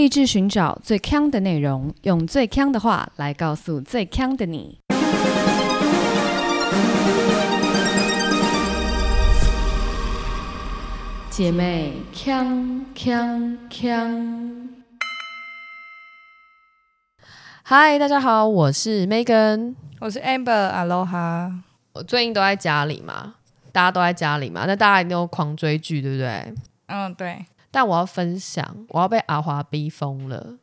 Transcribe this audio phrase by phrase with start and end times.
[0.00, 4.78] 立志寻找最强的内容，用最强的话来告诉最强的你。
[11.28, 14.70] 姐妹，强强强！
[17.62, 19.74] 嗨，大家好，我是 Megan。
[19.98, 21.52] 我是 Amber，Aloha。
[21.92, 23.34] 我最近都在家里嘛，
[23.70, 26.54] 大家都在家里嘛，那大家一定都狂追剧，对不对？
[26.86, 27.44] 嗯，对。
[27.70, 30.58] 但我要分享，我要被阿华逼疯了。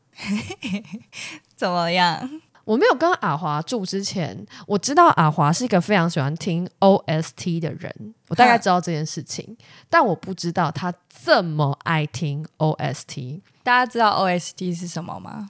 [1.56, 2.30] 怎么样？
[2.66, 9.56] 我没有跟阿华住之前，我知道阿华是一个非常喜欢听 OST 的人，我大概知道这件事情，
[9.90, 10.94] 但我不知道他
[11.24, 13.42] 这么爱听 OST。
[13.64, 15.50] 大家知道 OST 是什么吗？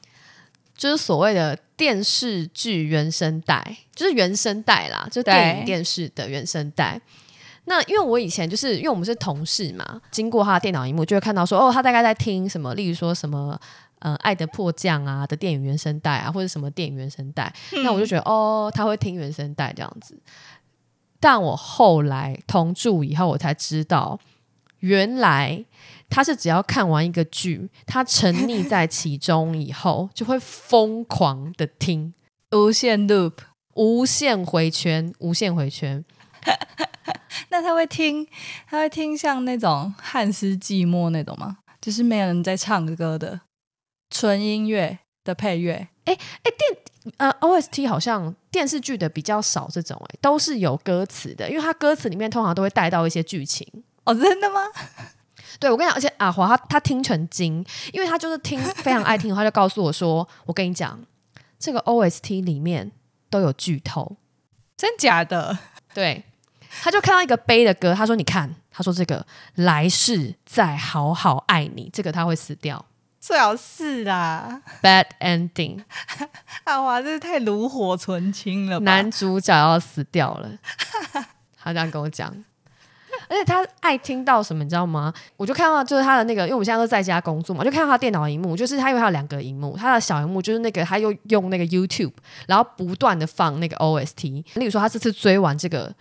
[0.75, 7.01] 就是所谓的电视剧原声带，就是原声带啦，就电影电视的原声带。
[7.69, 13.59] 那因为我以前就是因为我们是同事嘛，经过他的电脑荧幕就会看到说，哦，他大概在听什么，例如说什么，
[13.99, 17.53] 呃，《爱的迫降》啊的电影原声带啊，或者什么电影原声带。
[17.83, 20.17] 那我就觉得，哦，他会听原声带这样子。
[21.19, 24.17] 但我后来同住以后，我才知道，
[24.79, 25.65] 原来
[26.09, 32.13] 他是只要看完一个剧，他沉溺在其中以后，就会疯狂的听，
[32.51, 33.33] 无限 loop，
[33.73, 36.05] 无限回圈，无限回圈。
[37.49, 38.27] 那他会听，
[38.67, 41.57] 他会听像那种汉斯寂寞那种吗？
[41.81, 43.39] 就是没有人在唱歌的
[44.09, 45.87] 纯音乐的配乐。
[46.05, 53.65] 哎哎，电呃 OST 好像电视剧的比较少这种，哎，都是有歌词的，因为它歌词里面通常都会带到一些剧情。
[54.05, 54.61] 哦，真的吗？
[55.59, 60.99] 对，我跟你讲，而且阿华他他听成精，因为他就是听非常爱听，他就告诉我说：“我跟你讲，
[61.57, 62.91] 这个 OST 里面
[63.29, 64.17] 都有剧透，
[64.75, 65.57] 真假的？”
[65.93, 66.23] 对。
[66.81, 69.25] 他就看到一个悲的歌，他说：“你看，他说这个
[69.55, 72.85] 来世再好好爱你，这个他会死掉，
[73.19, 75.83] 最好是啦，bad ending。
[76.65, 80.49] 阿华这是太炉火纯青了，男主角要死掉了。
[81.59, 82.31] 他这样跟我讲，
[83.27, 85.13] 而且他爱听到什么，你知道吗？
[85.35, 92.13] 我就看到就是他的那个，因为我们现在都在家工作嘛，就看到他电脑荧幕，就是他因为他有两个荧幕，他的小荧幕就是那个他又用那个 YouTube，
[92.47, 95.89] 然后不断的放那个 OST，例如说他这次追完这个。”《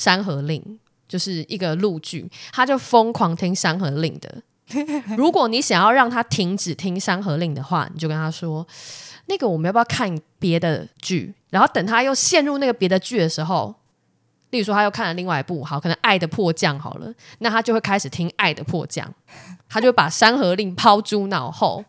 [0.00, 0.58] 山河令》
[1.06, 4.42] 就是一个陆剧，他就疯狂听《山河令》的。
[5.14, 8.66] 如果你想要让他停止听《山河令》的话，你就跟他说
[9.28, 13.74] ：“那个我们要不要看别的剧？”然后等他又陷入那个别的剧的时候，
[14.50, 19.06] 例如说他又看了另外一部，好，可能《爱的迫降》好了，那他就会开始听《爱的迫降》，
[19.68, 21.84] 他就把《山河令》抛诸脑后。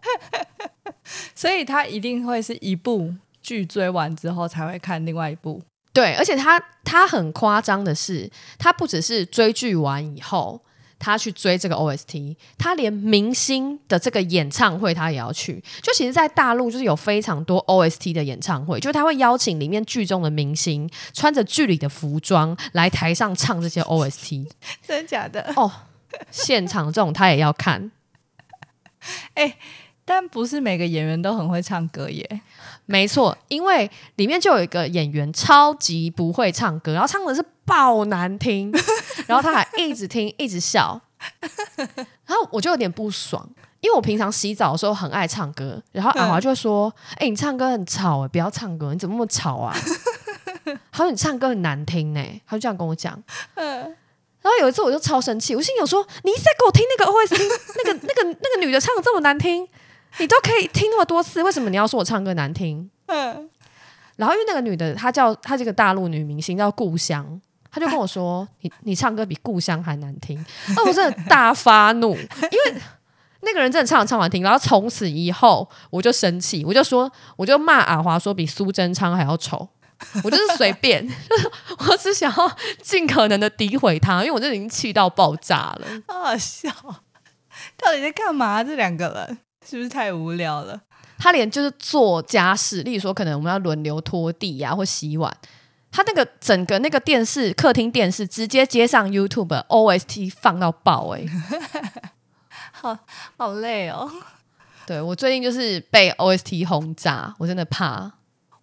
[1.33, 5.61] 所以他一定会是一部剧追完之后才会看另外一部。
[5.93, 10.61] 对，而且他他很夸张的是，他不只是追剧完以后，
[10.97, 15.61] 他去追这个 OST，他连明星的这个演唱会他也要去。
[15.81, 24.47] 就其实，在大陆就是有非常多 OST 的演唱会，就是他会邀请里面剧中的明星穿着剧里的服装来台上唱这些 OST，
[24.87, 25.51] 真的假的？
[25.57, 25.69] 哦，
[26.29, 27.91] 现场这种他也要看。
[29.33, 29.57] 哎，
[30.13, 32.41] 但不是每个演员都很会唱歌耶。
[32.85, 38.69] 没错，因为里面就有一个演员超级不会唱歌，然后唱的是爆难听，
[39.25, 40.99] 然后他还一直听一直笑，
[41.77, 43.49] 然后我就有点不爽，
[43.79, 49.73] 因为我平常洗澡的时候很爱唱歌，然后阿华就说：“哎，你唱歌很吵，哎，不要唱歌，你怎么那么吵啊？”
[50.91, 53.17] 他说：“你唱歌很难听呢。”他就这样跟我讲。
[53.55, 57.41] 然后有一次我就超生气，我心里有说：“你一直在给我听那个 OST，
[57.77, 59.65] 那个那个那个女的唱的这么难听。”
[60.19, 62.89] 你都可以听那么多次，为什么你要说我唱歌难听？
[63.07, 63.49] 嗯，
[64.17, 67.41] 然后因为那个女的，她叫她这个大陆女明星叫故乡，
[67.71, 70.43] 她就跟我说：“你你唱歌比故乡还难听。”
[70.75, 72.81] 那 我真的大发怒，因为
[73.41, 79.67] 那个人真的唱唱完听，然后从此以后我就生气，我就说，我就骂阿华说比苏贞昌还要丑，
[80.23, 81.09] 我就是随便，
[81.89, 86.69] 我只想要尽可能的诋毁他，因为我真的已经气到爆炸了，好笑，
[87.77, 88.63] 到底在干嘛？
[88.63, 89.37] 这两个人。
[89.65, 90.81] 是不是太无聊了？
[91.17, 95.31] 他连就是做家事，例如说可能我们要轮流拖地呀，或洗碗，
[95.91, 101.23] 他那个整个那个电视客厅电视直接接上 YouTube OST 放到爆 哎，
[102.71, 102.97] 好
[103.37, 104.11] 好累哦。
[104.87, 108.11] 对我最近就是被 OST 轰炸，我真的怕。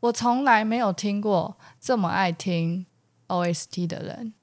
[0.00, 2.84] 我从来没有听过这么爱听
[3.28, 4.34] OST 的人。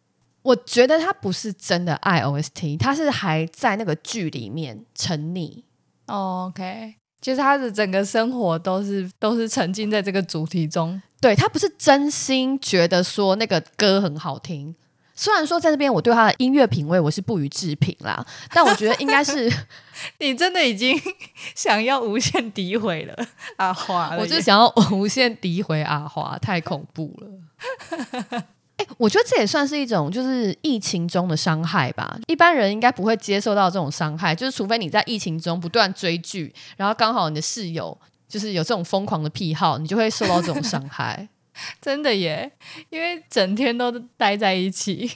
[0.42, 5.64] 我觉得他不是真的爱 OST，他是还在那个剧里面沉溺。
[6.06, 11.02] OK，就是他的整个生活都是都是沉浸在这个主题中。
[11.22, 14.76] 对他不是真心觉得说那个歌很好听，
[15.16, 18.24] 虽然说在这边我对他的音乐品味我是不予置评啦，
[18.54, 19.52] 但我觉得应该是
[20.20, 20.96] 你真的已经
[21.56, 23.16] 想要无限诋毁了
[23.56, 28.44] 阿华了，我就想要无限诋毁阿华，太恐怖了。
[28.78, 32.18] 哎、我觉得这也算是一种就是疫情中的伤害吧。
[32.28, 41.28] 一般人应该不会接受到这种伤害，就是除非你在疫情中不断追剧，然后刚好你的室友就是有这种疯狂的癖好，你就会受到这种伤害。
[41.80, 42.52] 真的耶，
[42.90, 45.10] 因为整天都待在一起，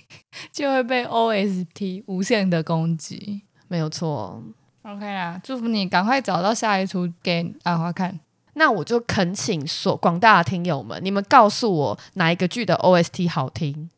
[0.54, 3.42] 就会被 OST 无限的攻击。
[3.68, 4.42] 没有错。
[4.84, 8.18] OK 啦，祝福你赶快找到下一出给阿花看。
[8.60, 13.90] 那我就恳请所广大的听友们，你们告诉我哪一个剧的 OST 好听，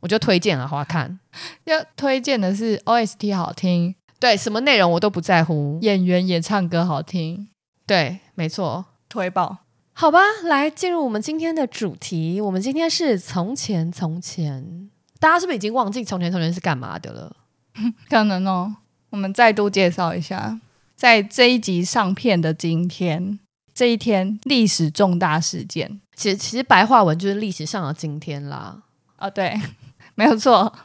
[0.00, 1.20] 我就推荐了花看。
[1.64, 5.78] 要推荐的是 OST 好听，对，什么内容我都不在乎。
[5.82, 7.48] 演员也唱歌好听，
[7.86, 8.86] 对，没错。
[9.10, 9.58] 推爆。
[9.92, 12.40] 好吧，来进入我们今天的主题。
[12.40, 14.88] 我们今天是从前从前，
[15.20, 17.36] 大家是不是已经忘记从前从前是干嘛的了？
[18.08, 18.76] 可能哦，
[19.10, 20.58] 我们再度介绍一下，
[20.96, 23.38] 在这一集上片的今天，
[23.78, 28.82] 这一天历史重大事件其实其实白话文就是历史上的今天啦。
[29.18, 29.54] 哦，对，
[30.16, 30.76] 没有错，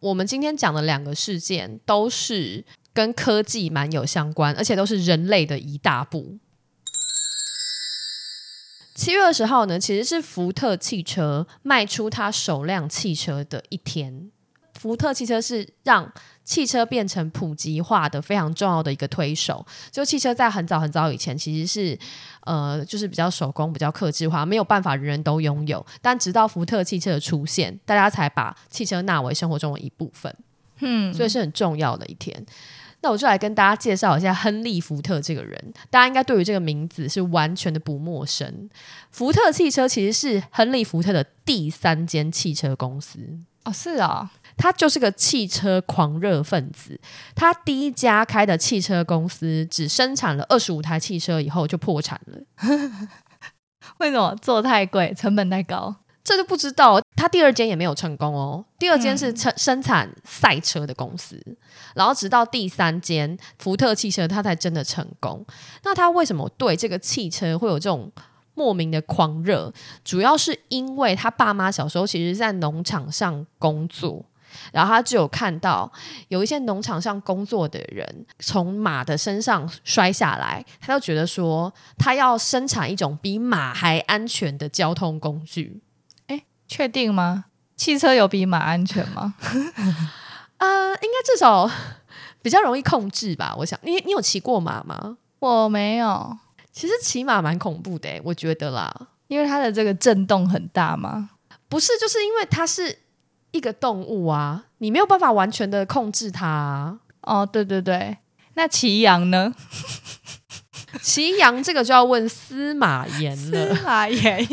[0.00, 2.62] 我们今天讲的两个事件都是
[2.92, 6.36] 跟科技蛮有相关，而且都是人类的一大步。
[8.94, 14.30] 七月二十号呢，其实是福特汽车卖出它首辆汽车的一天。
[14.78, 16.12] 福特汽车是让
[16.52, 19.64] 汽车变成普及化的非常重要的一个推手。
[19.90, 21.98] 就汽车在很早很早以前其实是
[22.42, 25.84] 呃，就是比较手工、比较克制化，没有办法人人都拥有。
[26.02, 30.34] 但直到福特汽车的出现，大家才把汽车纳为生活中的一部分。
[30.80, 32.44] 嗯，所以是很重要的一天。
[33.04, 38.70] 那我就来跟大家介绍一下亨利·福特这个人，大家应该对于这个名字是完全的不陌生。
[39.10, 43.18] 福特汽车其实是亨利·福特的第三间汽车公司，
[43.64, 46.98] 哦，是啊、他就是个汽车狂热分子。
[47.34, 52.38] 他第一家开的汽车公司只生产了二十五台汽车，以后就破产了。
[53.98, 55.96] 为什么做太贵，成本太高？
[56.24, 58.64] 这就不知道，他第二间也没有成功哦。
[58.78, 61.36] 第二间是嗯生生产赛车的公司，
[61.96, 65.44] 然后直到第三间福特汽车，他才真的成功。
[65.82, 68.10] 那他为什么对这个汽车会有这种
[68.54, 69.72] 莫名的狂热？
[70.04, 74.24] 主要是因为他爸妈小时候其实在农场上工作。
[74.72, 75.90] 然后他就有看到
[76.28, 85.80] 有一些农场上工作的人从马的身上摔下来，他就觉得说他要生产一种比马还安全的交通工具。
[86.68, 87.44] 确定吗？
[87.76, 89.34] 汽车有比马安全吗？
[90.56, 91.70] 呃，应该至少
[92.40, 93.54] 比较容易控制吧。
[93.58, 95.18] 我想，你你有骑过马吗？
[95.38, 96.38] 我没有，
[96.72, 98.90] 其实骑马蛮恐怖的欸，我觉得啦。
[99.28, 101.28] 因为它的这个震动很大嘛。
[101.68, 102.98] 不是，就是因为它是
[103.52, 106.98] 一个动物啊，你没有办法完全的控制它、啊。
[107.22, 108.18] 哦，对对对，
[108.54, 109.54] 那骑羊呢？
[111.00, 113.74] 骑羊这个就要问司马炎了。
[113.74, 114.46] 司马炎，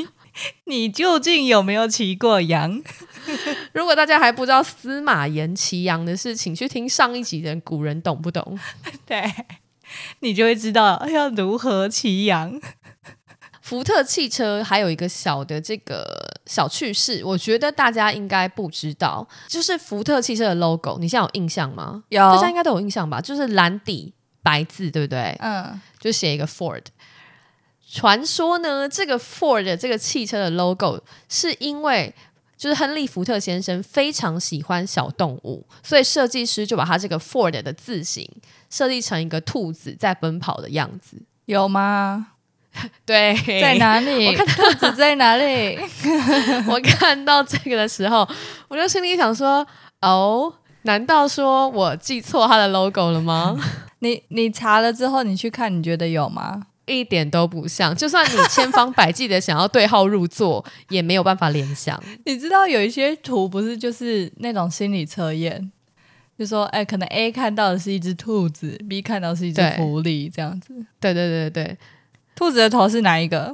[0.66, 2.81] 你究竟有没有骑过羊？
[3.74, 8.57] 如果大家还不知道司马炎骑羊的事情，去听上一集的《古人懂不懂》。
[9.06, 9.24] 对，
[10.22, 12.60] 你就会知道要如何骑羊。
[13.69, 16.04] 福特汽车还有一个小的这个
[16.48, 22.04] 小趣事，我觉得大家应该不知道，就是福特汽车的 logo，你现在有印象吗？
[22.10, 23.21] 有大家应该都有印象吧？
[23.21, 24.12] 就是蓝底
[24.42, 25.38] 白字，对不对？
[25.39, 26.81] 嗯，就写一个 Ford。
[27.88, 32.16] 传说呢，这个 Ford 的这个汽车的 logo 是因为
[32.57, 38.28] 就是亨利·福特先生非常喜欢小动物，所以设计师就把他这个 Ford 的字形
[38.71, 41.21] 设计成一个兔子在奔跑的样子。
[41.45, 42.30] 有吗？
[43.06, 44.28] 对，在哪里？
[44.30, 45.78] 我看兔子在哪里？
[46.68, 48.28] 我看到这个的时候，
[48.68, 49.66] 我就心里想说：
[50.02, 53.57] 哦，难道说我记错它的 logo 了吗？
[54.00, 56.64] 你你查了之后，你去看，你觉得有吗？
[56.86, 62.02] 一点都不像，就算你千方百计的想要对号入座，也没有办法联想。
[62.26, 65.71] 你知道有一些图不是就是那种心理测验，
[66.36, 70.74] 就说哎，可能 A 看到的是一只兔子，B 看到是一只狐狸，这样子。
[71.00, 71.78] 对对对对，
[72.40, 73.54] 兔子的头是哪一个？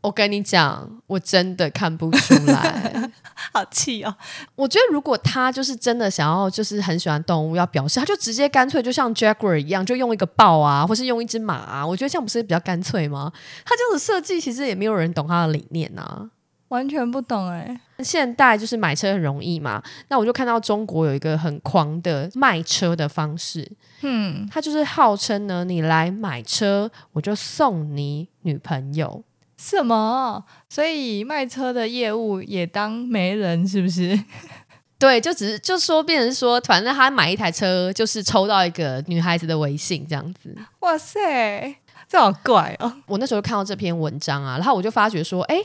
[0.00, 3.12] 我跟你讲，我真的看不出来。
[3.52, 4.14] 好气哦！
[4.56, 11.86] 我觉得如果他就是真的想要，就是很喜欢动物，要表示，他就直接干脆就像 Jaguar 一样，就用一个豹啊，或是用一只马啊。
[11.86, 13.30] 我觉得这样不是比较干脆吗？
[13.66, 16.30] 他这样子设计，其实也没有人懂他的理念啊。
[16.68, 23.70] 完全不懂哎、现代就是买车很容易嘛，那我就看到中国有一个很狂的卖车的方式，
[24.02, 29.22] 嗯，他就是号称呢，你来买车，我就送你女朋友。
[29.56, 30.44] 什么？
[30.68, 34.18] 所以卖车的业务也当媒人是不是？
[34.98, 40.56] 对，就只是就说变成说，反正他买一台车就是抽到一个女孩子的微信这样子。
[40.80, 41.76] 哇塞，
[42.08, 42.92] 这好怪哦！
[43.06, 45.62] 我那时候看到这篇文章啊，然后我就发觉说，哎。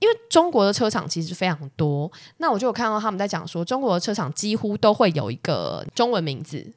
[0.00, 6.72] 因为中国的车厂其实非常多，那我就有看到他们在讲说，中国的车厂几乎都会有一个中文名字，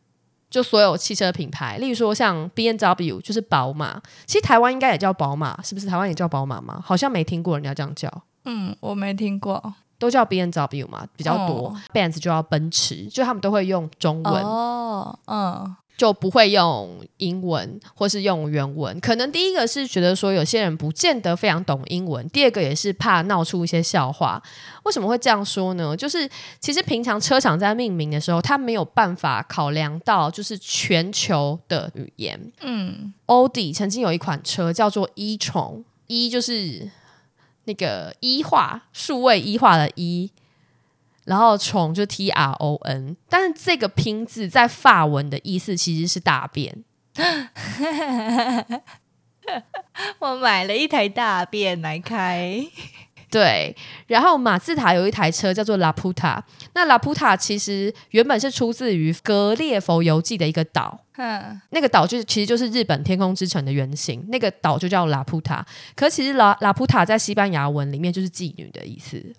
[0.50, 5.88] 就所有汽车品牌，例如说像 B N W 就是宝马，其实台湾应该也叫宝马，是不是？
[5.88, 6.82] 台湾也叫宝马吗？
[6.84, 8.10] 好像没听过人家这样叫，
[8.46, 11.76] 嗯，我没听过，都叫 B N W 嘛，比较多。
[11.94, 15.76] Benz 就叫奔驰，就他们都会用中文哦，嗯。
[15.98, 24.42] 就不会用英文或是用原文，可能第一个是觉得说有些人不见得非常懂英文，第二个也是怕闹出一些笑话。
[24.84, 25.96] 为什么会这样说呢？
[25.96, 26.28] 就是
[26.60, 32.52] 其实平常车厂在命名的时候，它没有办法考量到就是全球的语言。
[32.62, 36.90] 嗯，欧迪曾经有一款车叫做一虫，一就是
[37.66, 40.32] 那个一化数位一化的一。
[41.32, 46.84] 然后虫就 T R O N，但是这个拼字在法文的意思其实是大便。
[50.20, 52.68] 我买了一台大便来开。
[53.32, 53.74] 对，
[54.08, 65.66] 然后马自达有一台车叫做拉普塔，那拉普塔其实原本是出自于《格列佛游记》的一个岛， 嗯，那个岛就是其实就是日本天空之城的原型，那个岛就叫拉普塔。
[65.96, 69.34] 可其实拉拉普塔在西班牙文里面就是妓女的意思。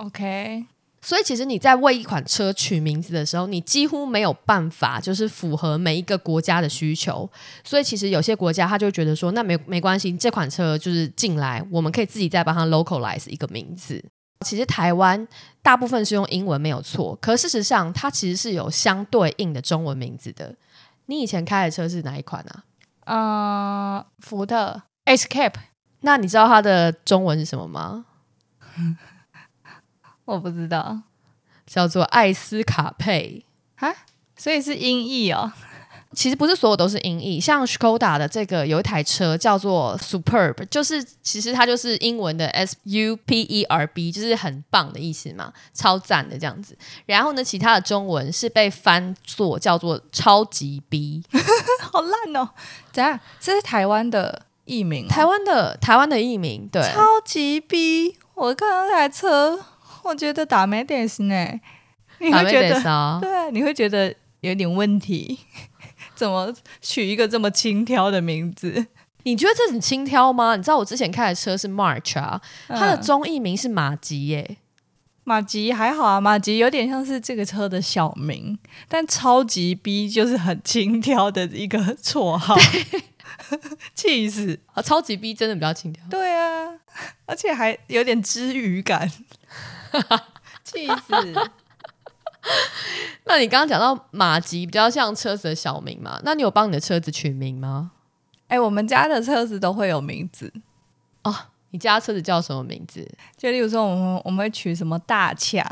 [0.00, 0.64] OK，
[1.02, 7.28] 所以其实你在为一款车取名字的时候，你几乎没有办法就是符合每一个国家的需求。
[7.62, 14.02] 所以其实有些国家他就觉得说，那没没关系，这款车就是进来，我们可以自己再帮它 localize 一个名字。
[14.46, 15.28] 其实台湾
[15.60, 20.56] 大部分是用英文没有错，可事实上它其实是有相对应的中文名字的。
[21.06, 22.64] 你以前开的车是哪一款啊？
[23.04, 25.56] 呃，福特 Escape。
[26.00, 28.06] 那你知道它的中文是什么吗？
[30.30, 31.00] 我不知道，
[31.66, 33.44] 叫做艾斯卡佩
[33.76, 33.92] 啊，
[34.36, 35.52] 所以是音译哦。
[36.12, 46.76] 其实不是所有都是音译，像 Skoda 的这个有一台车叫做 Superb，就是其实它就是英文的 S U P E R B，就是很棒的意思嘛，超赞的这样子。
[47.06, 51.22] 然后呢，其他的中文是被翻作叫做超级 B，
[51.82, 52.50] 好烂哦。
[52.92, 53.18] 怎样？
[53.40, 58.16] 这是台湾的译名，台湾的台湾的译名，对，超级 B。
[58.34, 59.60] 我看到那台车。
[60.04, 61.60] 我觉得打没点心呢，
[62.18, 65.38] 你会觉得对，你会觉得有点问题。
[66.14, 68.86] 怎么取一个这么轻佻的名字？
[69.24, 70.56] 你觉得这很轻佻吗？
[70.56, 74.56] 你知道我之前开的车是 March 啊，它的中译名是马吉耶。
[75.24, 82.56] 马吉还好啊，马吉有点像是这个车的小名，但超级 B 就是很轻佻的一个绰号。
[83.94, 84.82] 气死啊！
[84.82, 86.00] 超级 B 真的比较轻佻。
[86.10, 86.68] 对啊，
[87.26, 89.10] 而且还有点知语感。
[90.64, 91.50] 气死！
[93.24, 96.20] 那你刚刚讲到马吉比较像车子的小名嘛？
[96.24, 97.92] 那你有帮你的车子取名吗？
[98.48, 100.52] 哎，我们家的车子都会有名字
[101.22, 101.34] 哦。
[101.72, 103.08] 你家车子叫什么名字？
[103.36, 105.62] 就例如说，我们我们会取什么大强？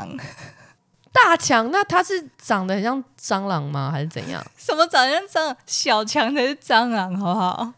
[1.11, 1.69] 大强？
[1.71, 3.89] 那它是长得很像蟑螂吗？
[3.91, 4.41] 还是怎样？
[4.55, 5.57] 什么长得像蟑螂？
[5.65, 7.73] 小强才是蟑螂，好不好？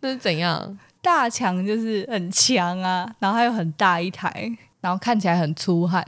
[0.00, 0.78] 那是怎样？
[1.02, 4.56] 大强就是很强啊，然后还有很大一台。
[4.84, 6.04] 然后看起来很粗汗，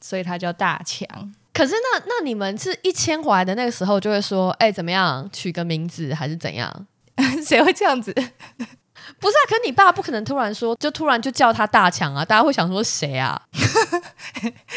[0.00, 1.06] 所以他叫大强。
[1.52, 6.86] 可是那那你们是一牵回来的那个时候就会说，哎，怎么样取个名字还是怎样？
[7.46, 8.10] 谁会这样子？
[9.20, 12.24] 不是啊，可你爸不可能突然说，就突然就叫他大强啊！
[12.24, 13.38] 大家会想说谁啊？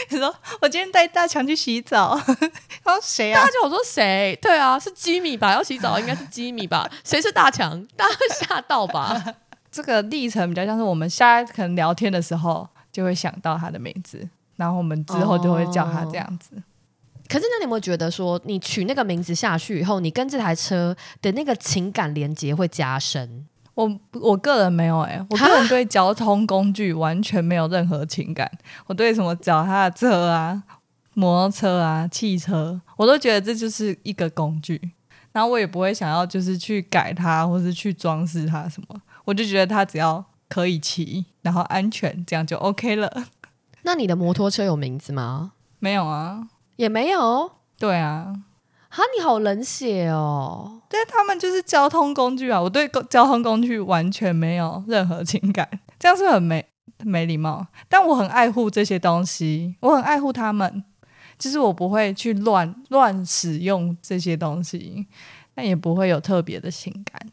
[0.09, 2.19] 你 说我今天带大强去洗澡，
[2.83, 3.39] 然后谁啊？
[3.39, 4.37] 大家就我说谁？
[4.41, 5.53] 对啊，是吉米吧？
[5.53, 6.85] 要洗澡应该是吉米吧？
[7.05, 7.81] 谁是大强？
[7.95, 9.23] 大家会吓到吧？
[9.71, 12.67] 这个历程比较像是我们现在可能聊天的时候。
[12.97, 16.55] 就会想到他的名字，然后我们之后就会叫他这样子。
[17.29, 23.45] 可是，那你有没有觉得说，你取那个名字下去以后，你跟这台车的那个情感连接会加深？
[23.75, 28.51] 我我个人没有哎，我个人对交通工具完全没有任何情感。
[28.87, 30.63] 我对什么脚踏车啊、
[31.13, 34.81] 摩托车啊、汽车，我都觉得这就是一个工具，
[35.31, 38.99] 然后我也不会想要就是去改它，或是去装饰它什么。
[39.23, 40.25] 我就觉得它只要。
[40.49, 43.27] 可以骑，然后安全，这样就 OK 了。
[43.83, 45.53] 那你的摩托车有名字吗？
[45.79, 47.51] 没有啊，也没有。
[47.77, 48.33] 对啊，
[48.89, 50.81] 哈，你好冷血哦。
[50.89, 56.65] 对他们就是交通工具啊，我对交通工具完全没有任何情感， 这样是很没
[57.03, 57.67] 没礼貌。
[57.87, 60.83] 但我很爱护这些东西，我很爱护他们，
[61.37, 65.05] 就是我不会去乱乱使用这些东西，
[65.53, 67.31] 但也不会有特别的情感。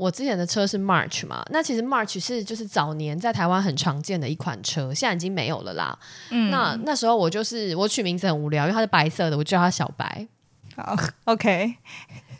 [0.00, 5.98] 我之前的车是 March 嘛，那其实 March 是就是早年在台湾很常见的一款车，现在已经没有了啦。
[6.30, 10.26] 嗯，那那时候我就是我取名字很无聊，因为它是白色的，我就叫它小白。
[10.74, 11.74] 好，OK，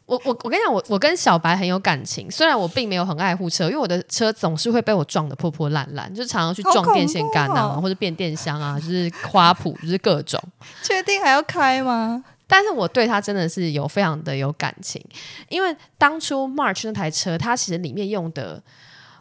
[0.07, 10.43] 我我我跟你讲，我我跟小白很有感情，虽然我并没有很爱护车，因为我的车总是会被我撞得破破烂烂，就是常常去撞电线杆啊，哦或者变电箱啊，就是花圃，就是各种。
[10.83, 12.25] 确定还要开吗？
[12.53, 15.01] 但是我对他真的是有非常的有感情，
[15.49, 18.61] 因为当初 March 那台车，它其实里面用的，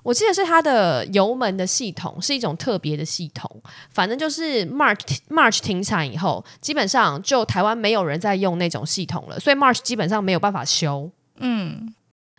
[0.02, 11.12] 我记得是它的油门的系统是一种特别的系统，反正就是 March March 停产以后，基本上就台湾没有人在用那种系统了，所以 March 基本上没有办法修。
[11.38, 11.94] 嗯，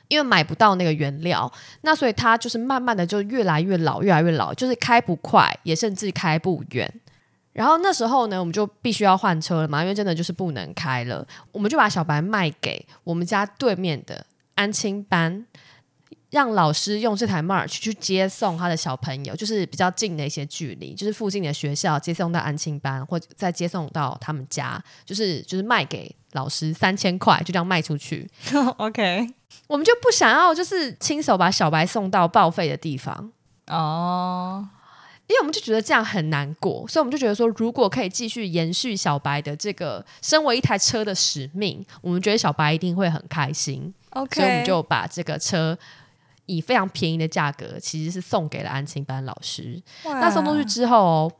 [0.08, 1.50] 因为买不到那个原料，
[1.82, 6.92] 那所以它就是慢慢的就越来越老，越来越老，就是开不快，也甚至开不远。
[7.52, 11.26] 然后那时候呢，我们就必须要换车了嘛，因为真的就是不能开了。
[11.52, 15.44] 我们就把小白卖给我们家对面的安亲班，
[16.30, 28.30] 让老师用这台 March 去接送他的小朋友，就是比较近的一些距离，就是附近的学校接送到安亲班，或者再接送到他们家，就是就是卖给老师三千块，就这样卖出去。
[28.78, 29.26] OK，
[29.66, 33.32] 我们就不想要就是亲手把小白送到报废的地方，
[33.66, 34.68] 哦，
[35.30, 45.78] 因为我们就觉得这样很难过，所以我们就觉得说，如果可以继续延续小白的这个身为一台车的使命，我们觉得小白一定会很开心，OK，所以我们就把这个车
[46.46, 49.80] 以非常便宜的价格，其实是送给了安亲班老师。
[50.04, 51.32] 那那送出去之后哦，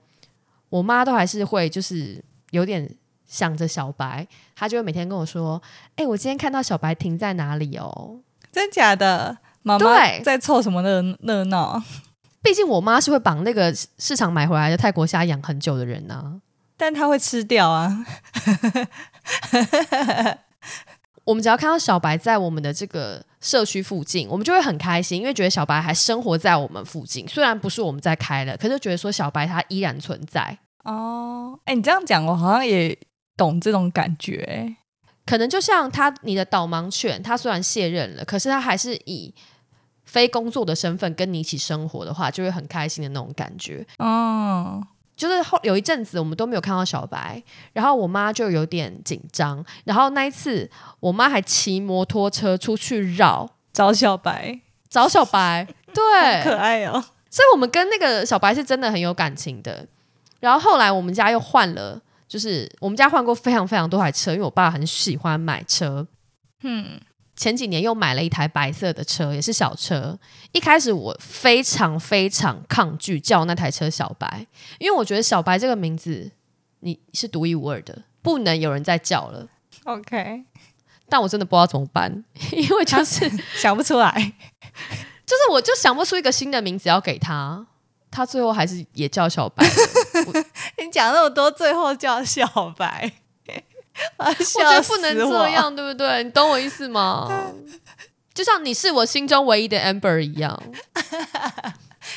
[0.68, 2.88] 我妈都还是会就是有点
[3.26, 5.60] 想着小白，她就会每天跟我说
[5.96, 8.20] ：“哎、我今天看到小白停在哪里哦。”
[8.52, 11.82] 真假的，妈妈对在凑什么热热闹？
[12.42, 16.40] 毕竟我妈是会绑那个市场买回来的泰国虾养很久的人呐、
[16.76, 18.04] 但她会吃掉啊。
[21.24, 27.28] 我们只要看到小白在我们的这个社区附近，我们就会很开心，因为觉得小白还生活在我们附近。
[27.28, 30.58] 虽然不是我们在开了，可是觉得说小白它依然存在。
[30.84, 32.98] 哦，哎，你这样讲，我好像也
[33.36, 34.36] 懂这种感觉。
[34.42, 34.76] 欸
[35.26, 39.32] 可能就像他你的导盲犬，它虽然卸任了，可是它还是以
[40.10, 43.86] 非工作的身份跟你一起生活的话，就会很开心的那种感觉。
[43.98, 47.40] 哦，就是后有一阵子我们都没有看到小白，
[47.72, 57.04] 然后我妈就有点紧张，然后那一次我妈还骑摩托车出去绕找小白，找小白，对，可爱哦。
[57.30, 59.86] 所以我们跟那个小白是真的很有感情的。
[60.40, 66.04] 然后后来我们家又换了，就是我们家换过非常非常多台车，因为我爸很喜欢买车。
[66.62, 67.00] 嗯，
[67.40, 70.18] 前几年又买了一台白色的车，也是小车。
[70.52, 74.46] 一开始我非常非常抗拒叫那台车小白，
[74.78, 76.30] 因为我觉得小白这个名字
[76.80, 79.48] 你是独一无二的，不能有人再叫了。
[79.84, 80.44] OK，
[81.08, 82.22] 但我真的不知道怎么办，
[82.52, 84.12] 因为就是就 想不出来。
[85.24, 87.66] 就是我就想不出一个新的名字要给他，
[88.10, 89.66] 他最后还是也叫小白。
[90.76, 93.10] 你讲那么多，最后叫小白，
[94.18, 95.48] 我 我觉得不能这。
[95.50, 96.24] 样，对不对？
[96.24, 97.28] 你懂我意思吗？
[98.34, 100.58] 就像你是我心中唯一的 Amber 一样，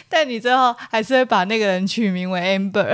[0.07, 2.93] 但你最后还是会把那个人取名为 Amber，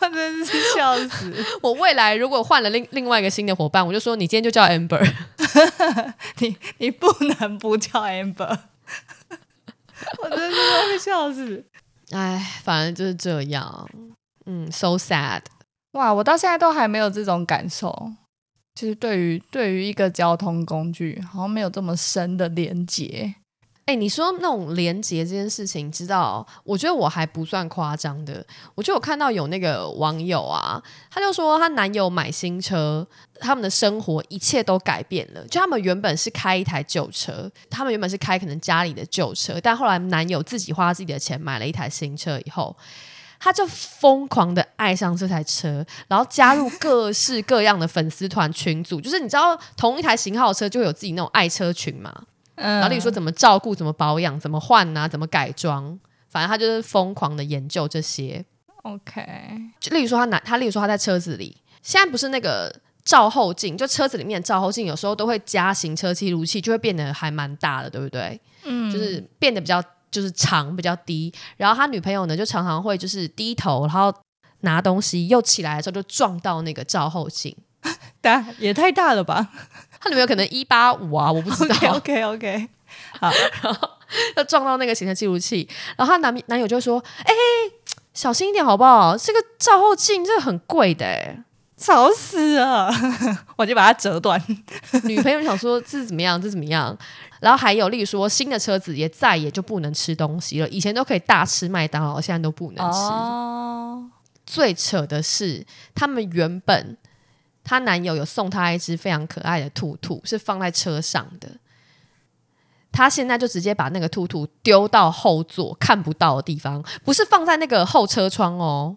[0.00, 1.34] 我真是笑死。
[1.62, 5.04] 我未来如果换了另另外一个新的伙伴，我就说你今天就叫 Amber。
[6.38, 7.10] 你你不
[7.40, 8.58] 能不叫 Amber，
[10.22, 10.56] 我真是
[10.86, 11.64] 会笑死。
[12.12, 13.88] 哎，反正就是这样。
[14.46, 15.40] 嗯，so sad。
[15.94, 18.12] 哇，我到现在都还没有这种感受，
[18.74, 23.34] 就是对于对于一个交通工具，好像没有这么深的连结。
[23.86, 26.44] 哎、你说那种连结这件事情，知道？
[26.64, 28.42] 我觉得我还不算夸张的。
[28.74, 33.06] 我就有看到有那个网友啊，他就说他男友买新车，
[33.38, 35.46] 他们的生活一切都改变了。
[35.48, 42.74] 就他们原本是开一台旧车，他们原本是开可能家里的旧车，但后来男友自己花自己的钱买了一台新车以后。
[43.44, 52.10] 他就疯狂的爱上这台车，然后加入各式各样的粉丝团群组，就是你知道同一台型号的车就会有自己那种爱车群嘛，
[52.54, 58.42] 嗯然后例如说怎么照顾、怎么保养、怎么换啊、怎么改装，反正他就是疯狂的研究这些。
[58.82, 59.22] OK，
[59.78, 68.40] 就例如说他拿他，例如说他在车子里，现在不是那个照后镜，就车子里面的照后镜有时候都会加行车记录器，就会变得还蛮大的，对不对？
[68.64, 69.82] 嗯，就是变得比较
[70.14, 71.32] 就是长比较低。
[71.56, 74.14] 然后他女朋友呢，就常常会就是低头，然后
[74.60, 77.54] 拿东西，又起来的时候就撞到那个照后镜。
[78.22, 79.50] 大也太大了吧
[80.00, 81.74] 他女朋友可能一八五啊，我不知道。？
[81.96, 82.68] OK OK OK，
[84.36, 87.34] 要撞到那个行车记录器，然后他男男友就说：“哎、
[88.14, 89.16] 小心一点好不好？
[89.18, 91.42] 这个照后镜这个很贵的、欸，
[91.76, 92.90] 吵死了，
[93.56, 94.40] 我就把它折断。
[95.04, 96.96] 女朋友想说这是怎么样，这怎么样？
[97.40, 102.98] 然后还有，例如说新的车子也再也就不能吃东西了，以前都可以大吃麦当劳，现在都不能吃。
[102.98, 104.04] 哦，
[104.46, 106.96] 最扯的是，他们原本
[107.62, 111.48] 她男友有送她一只非常可爱的兔兔，是放在车上的。
[112.92, 118.96] 她现在就直接把那个兔兔丢到后座看不到的地方，不是放在那个后车窗哦，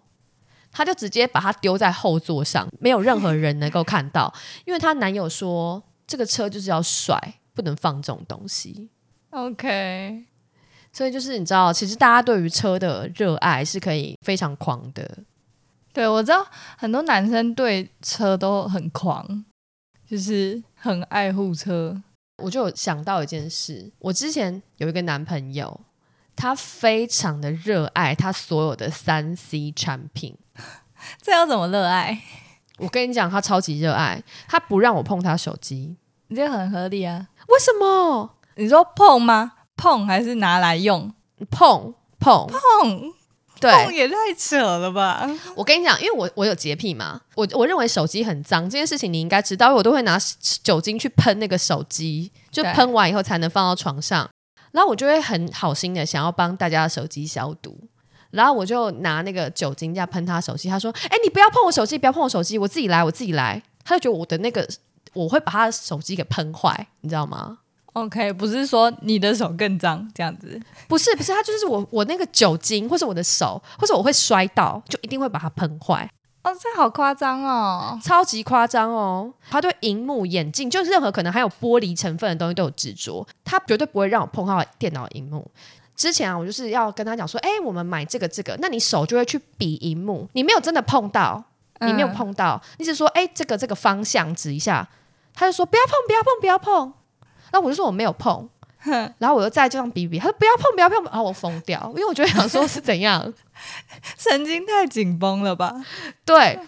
[0.70, 4.32] 她就直接把它丢在后座上，没有任何人能够看到，
[4.64, 7.18] 因为她男友说这个车就是要甩，
[7.54, 8.90] 不能放这种东西。
[9.30, 10.24] OK，
[10.92, 15.18] 所以就是你知道，其实大家对于车的热爱是可以非常狂的。
[15.92, 19.44] 对我知道很多男生对车都很狂，
[20.08, 22.00] 就是很爱护车。
[22.42, 25.80] 我就有想到一件事，我之前有一个男朋友，
[26.36, 30.36] 他非常的热爱他所有的三 C 产品。
[31.22, 32.18] 这要怎么热爱？
[32.78, 35.96] 我跟你讲，他超级热爱，他不让我碰他手机，
[36.34, 37.26] 这很合理啊。
[37.48, 38.36] 为什么？
[38.56, 39.52] 你说碰吗？
[39.76, 41.12] 碰还是拿来用？
[41.50, 43.12] 碰碰碰
[43.60, 45.28] 对，碰也太扯了吧！
[45.56, 50.18] 我跟你讲，因为我我有洁癖嘛，我我认为手机很脏这件事情你应该知道，因为我都会拿
[50.62, 54.28] 酒精去喷那个手机，就对喷完以后才能放到床上，
[54.72, 57.76] 然后我就会很好心的想要帮大家的手机消毒。
[58.30, 64.68] 然后我就拿那个酒精这样喷他手机，他说：“哎、你不要碰我手机，不要碰我手机，我自己来，我自己来。”他就觉得我的那个
[65.14, 67.58] 我会把他的手机给喷坏，你知道吗
[67.94, 70.60] ？OK，不是说你的手更脏这样子。
[70.86, 76.08] 不是不是，他就是我我那个酒精，或者我的手，或者我会摔到，就一定会把它喷坏。
[76.44, 77.98] 哦，这好夸张哦！
[78.02, 79.32] 超级夸张哦！
[79.50, 85.50] 他对荧幕、眼镜，就是任何可能还有玻璃成分的东西都有执着，他绝对不会让我碰到电脑荧幕。
[85.98, 91.42] 之前啊，我就是要跟他讲说，哎、我们买这个这个，那你手就会去比荧幕，你没有真的碰到，
[91.80, 94.88] 你没有嗯碰到，你只说，哎、这个这个方向指一下，
[95.34, 96.92] 他就说不要碰，不要碰，不要碰。
[97.50, 98.48] 然后我就说我没有碰，
[99.18, 103.34] 然后我又再这样比比，他说不要碰，不要碰，然后我疯掉，因为我就会想说是怎样，
[104.16, 105.74] 神经太紧绷了吧？
[106.24, 106.60] 对，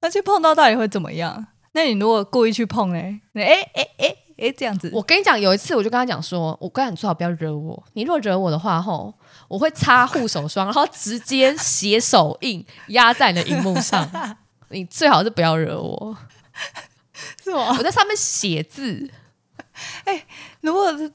[0.00, 1.46] 而且碰到到底会怎么样？
[1.72, 9.12] 那你如果故意去碰嘞，你哎哎哎哎这样子，我跟你讲，有一次我就跟他讲说，我跟你最好不要惹我，你如果惹我的话，吼，
[9.48, 14.08] 我会擦护手霜，然后直接写手印压在你的荧幕上。
[14.70, 16.16] 你最好是不要惹我，
[17.42, 17.74] 是吗？
[17.78, 19.10] 我在上面写字。
[20.60, 21.10] 如果是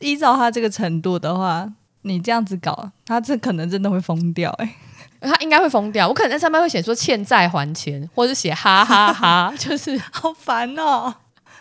[0.00, 1.70] 依照他这个程度的话，
[2.02, 4.74] 你这样子搞，他这可能真的会疯掉哎、
[5.20, 11.14] 他应该会疯掉，我可能在上面会写说欠债还钱，或者是写哈哈哈 就是好烦哦！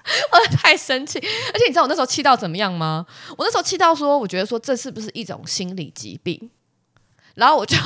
[0.32, 1.20] 我太生气。
[1.20, 3.06] 而且你知道我那时候气到怎么样吗？
[3.38, 6.50] 我那时候气到说，我觉得说这是不是一种心理疾病？
[7.36, 7.78] 然后我就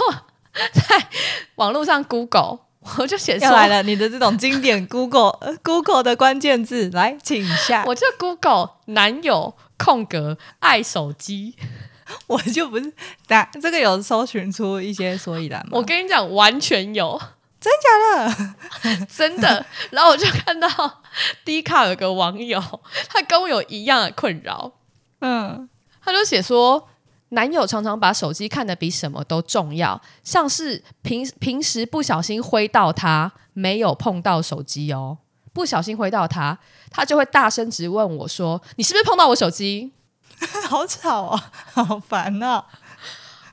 [0.73, 1.07] 在
[1.55, 2.59] 网络上 Google，
[2.97, 7.83] 我就写出来了，你的这种经典 Google 呃 Google 的关键字，来，请下。
[7.85, 11.55] 我就 Google 男友空格爱手机，
[12.27, 12.93] 我就不是
[13.27, 15.71] 打这个有搜寻出一些所以然吗？
[15.73, 17.19] 我跟你讲，完全有，
[17.59, 19.65] 真假的， 真的。
[19.89, 21.00] 然后我就看到
[21.45, 22.61] D 卡有个网友，
[23.09, 24.71] 他跟我有一样的困扰，
[25.19, 25.69] 嗯，
[26.03, 26.87] 他就写说。
[27.33, 35.17] 男友常常把手机看得比什么都重要，像是平平时不小心挥到他，没有碰到手机哦，
[35.53, 36.57] 不小心挥到他，
[36.89, 39.93] 他就会大声质问我说：“你是不是碰到我手机？”
[40.67, 42.65] 好吵哦，好烦哦。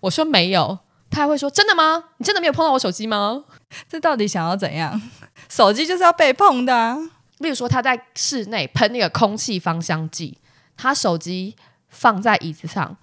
[0.00, 2.02] 我说没有，他还会说：“真的吗？
[2.16, 3.44] 你真的没有碰到我手机吗？”
[3.88, 5.00] 这到底想要怎样？
[5.48, 6.98] 手机就是要被碰的、啊。
[7.38, 10.38] 例如说，他在室内喷那个空气芳香剂，
[10.76, 11.56] 他手机
[11.88, 12.96] 放在椅子上，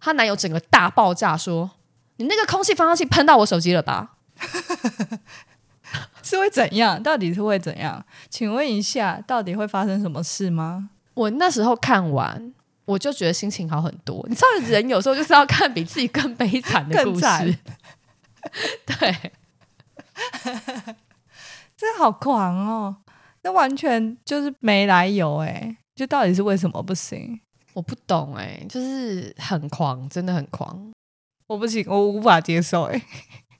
[0.00, 1.70] 她男友整个大爆炸说
[2.16, 4.12] ：“你那个空气芳香剂喷到我手机了吧
[6.22, 7.02] 是会怎样？
[7.02, 8.04] 到底是会怎样？
[8.28, 12.52] 请问一下，到底会发生什么事吗？？”我那时候看完，
[12.84, 14.24] 我就觉得心情好很多。
[14.28, 17.24] 你知道，人有时候就是要看比自己更悲惨的故事。
[18.86, 19.32] 对，
[21.76, 22.96] 这好狂哦！
[23.48, 27.40] 这完全就是没来由哎，就到底是为什么不行？
[27.72, 30.92] 我不懂哎、就是很狂，真的很狂。
[31.46, 33.02] 我不行，我无法接受哎，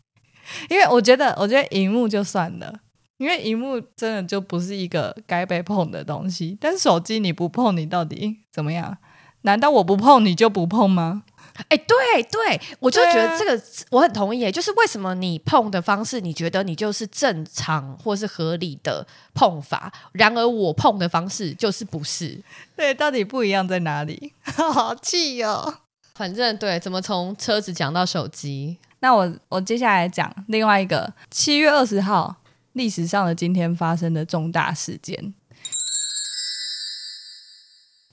[0.68, 2.80] 因为我觉得，我觉得荧幕就算了，
[3.16, 6.58] 因为荧幕真的就不是一个该被碰的东西。
[6.60, 8.98] 但是手机你不碰，你到底怎么样？
[9.40, 11.22] 难道我不碰你就不碰吗？
[11.68, 22.40] 哎、对对，我就觉得这个、我很同意耶，就是为什么你碰的方式，你觉得你就是正常或是合理的碰法，然而我碰的方式就是不是。
[22.76, 24.32] 对，到底不一样在哪里？
[24.44, 25.78] 好气哦！
[26.14, 28.78] 反正对，怎么从车子讲到手机？
[29.00, 32.36] 那我我接下来讲另外一个，七月二十号
[32.72, 35.34] 历史上的今天发生的重大事件，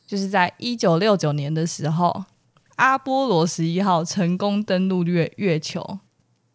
[0.05, 2.25] 就是在一九六九年的时候，
[2.75, 5.99] 阿波罗十一号成功登陆月月球，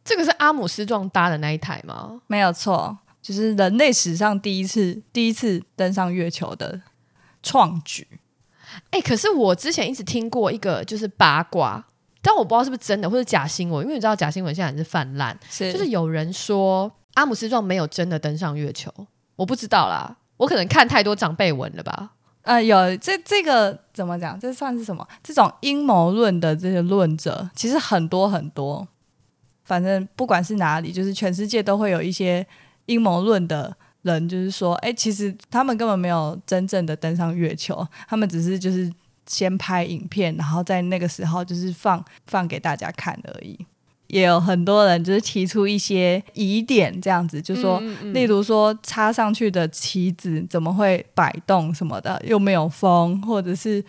[0.04, 2.20] 这个是阿姆斯壮搭的那一台吗？
[2.26, 6.82] 没有错，就是人类史上第一次第一次登上月球的
[7.42, 8.06] 创举。
[8.90, 11.84] 哎、可是我之前一直听过一个就是八卦，
[12.22, 18.92] 但我不知道是不是真的或者假新闻，因为你知道假新闻现在很是泛滥，是就是有人说阿姆斯壮没有真的登上月球，
[19.36, 22.12] 我不知道啦，我可能看太多长辈文了吧。
[22.42, 24.38] 呃，有这这个怎么讲？
[24.40, 25.06] 这算是什么？
[25.22, 28.86] 这种阴谋论的这些论者，其实很多很多。
[29.62, 32.44] 反正不管是哪里，就是全世界都会有一些
[32.86, 38.90] 阴谋论的人，就是说，哎，其实他们根本没有真正的登上月球，他们只是就是
[39.26, 43.64] 先拍影片，然后在那个时候就是放放给大家看而已。
[44.10, 47.80] 也有很多人就是提出一些疑点，这样子就说，
[48.12, 53.82] 例如说插上去的旗子怎么会摆动什么的，又没有风，或者是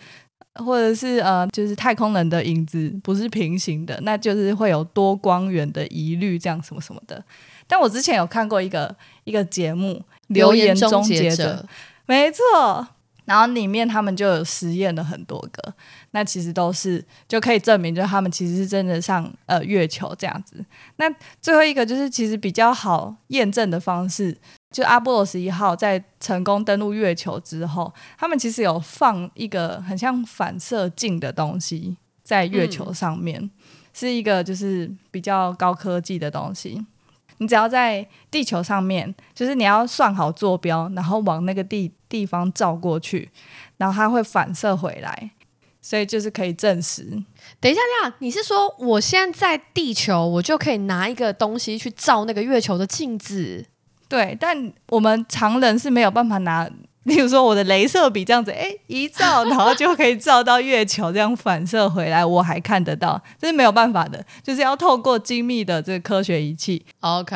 [0.54, 7.22] 或者是呃，就是太空人的影子不是平行的，那就是会有多光源的疑虑，这样什么什么的。
[7.66, 9.94] 但我之前有看过一个一个节目
[10.28, 11.66] 《留言终结者》，者，
[12.06, 12.86] 没错。
[13.24, 15.74] 然后里面他们就有实验了很多个，
[16.10, 20.64] 那其实都是就可以证明，就是他们其实是真的上呃月球这样子。
[20.96, 21.08] 那
[21.40, 24.36] 最后一个就是其实比较好验证的方式，
[24.70, 33.50] 就阿波罗十一号在成功登陆月球之后，他们其实有放一个很像反射镜的东西在月球上面，
[33.92, 36.84] 是一个就是比较高科技的东西。
[37.42, 43.28] 你只要在地球上面，就是你要算好坐标，然后往那个地地方照过去，
[43.76, 45.30] 然后它会反射回来，
[45.80, 47.02] 所以就是可以证实。
[47.60, 53.66] 等一下，等一下，你是说我现在在地球，我就可以拿一个东西去照那个月球的镜子？
[54.08, 56.70] 对，但我们常人是没有办法拿，
[57.04, 66.86] 例如说我的镭射笔这样子，哎，一照，然后就可以照到月球，这样反射回来，我还看得到，这是没有办法的，就是要透过精密的这个科学仪器。
[67.00, 67.34] OK，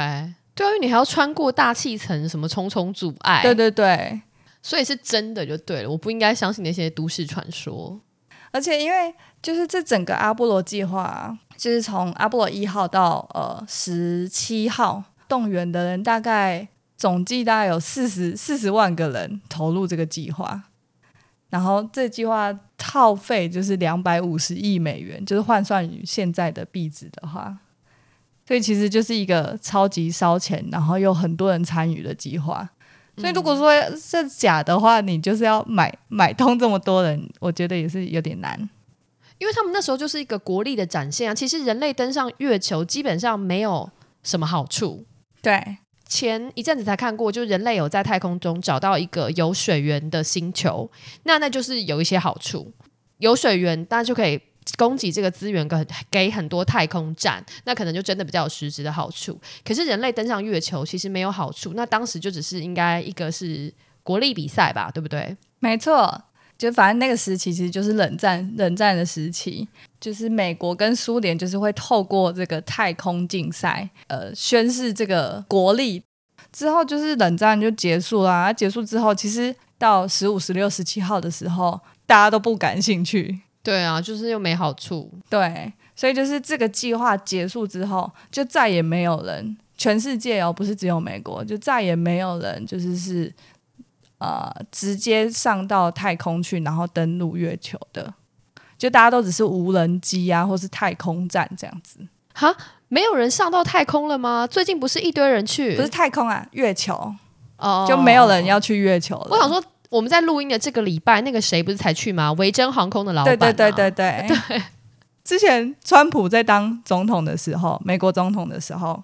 [0.55, 4.21] 对啊，因为你还要穿过大气层，什么重重阻碍，对对对，
[4.63, 8.01] 所以是真的就对了，我不应该相信那些都市传说。
[8.53, 20.63] 而且因为就是这整个阿波罗计划、啊，就是从阿波罗一号到呃十七号动员的人，大概总计大概有四十四十万个人投入这个计划，
[21.51, 27.59] 然后这计划耗费就是两百五十亿美元，就是换算于现在的币值的话，
[28.47, 32.69] 所以其实就是一个超级烧钱，然后又很多人参与的计划。
[33.19, 38.69] 所以如果说是假的话，你就是要买买通这么多人，我觉得也是有点难。
[39.39, 41.35] 因为他们那时候就是一个国力的展现啊。
[41.35, 43.91] 其实人类登上月球基本上没有
[44.23, 45.05] 什么好处。
[45.41, 45.79] 对，
[46.09, 50.91] 前一阵子才看过，就是人类有在太空中找到一个有水源的星球，
[51.25, 52.73] 那那就是有一些好处。
[53.19, 54.41] 有水源，大家就可以
[54.77, 59.41] 供给这个资源给给很多太空站，那可能就真的比较有实质的好处。
[59.65, 65.37] 可是人类登上月球其实没有好处，那当时就只是应该一个是国力比赛吧，对不对？
[65.59, 66.23] 没错。
[66.59, 69.67] 就反正那个时期其实就是冷战，冷战的时期，
[70.01, 76.03] 就是美国跟苏联就是会透过这个太空竞赛，呃，宣示这个国力。
[76.53, 83.41] 之后就是冷战就结束啦、结束之后，其实到十五、十六、十七号的时候，大家都不感兴趣。
[83.63, 85.13] 对啊，就是又没好处。
[85.29, 93.31] 对，所以就是这个计划结束之后，就再也没有人，全世界哦，不是只有美国，就再也没有人就是是
[94.19, 98.13] 呃直接上到太空去，然后登陆月球的，
[98.79, 101.99] 就大家都只是无人机啊，或是太空站这样子，
[102.35, 102.55] 哈，
[102.89, 104.47] 没有人上到太空了吗？
[104.47, 107.15] 最近不是一堆人去，不是太空啊，月球
[107.59, 108.45] 哦就没有人。
[108.45, 109.29] 要去月球了。
[109.31, 112.33] 我想说，我们在录音的这个礼拜，那个谁不是才去吗？
[112.35, 114.63] 维珍航空的老板、啊，对对对对对 对。
[115.25, 119.03] 之前川普在当总统的时候，美国总统的时候，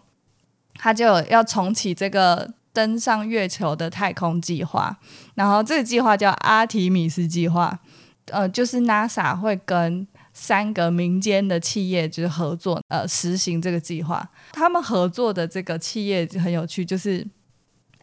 [0.74, 4.96] 他就要重启这个登上月球的太空计划，
[5.34, 7.78] 然后这个计划叫阿提米斯计划，
[8.26, 14.28] 呃，就是 NASA 会跟三个民间的企业就是合作，呃，实行这个计划。
[14.52, 17.26] 他们合作的这个企业很有趣，就是。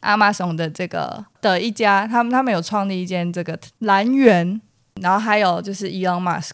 [0.02, 4.62] 阿马松的这个的一家，他们他们有创立一间这个蓝源，
[5.02, 6.52] 然后还有就是 Elon Musk，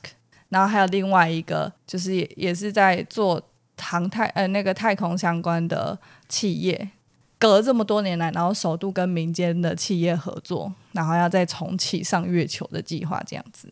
[0.49, 3.39] 然后还有另外一个就是也也是在做
[3.77, 5.95] 航太呃那个太空相关的
[6.27, 6.89] 企业，
[7.45, 13.69] 隔这么多年来，然后首度跟民间的企业合作，然后要再重启上月球的计划，这样子。